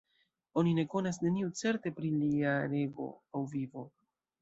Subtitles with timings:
[0.61, 3.11] Oni ne konas neniu certe pri lia rego
[3.43, 3.91] aŭ vivo.